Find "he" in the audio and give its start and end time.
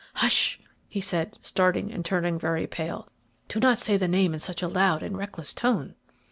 0.89-0.99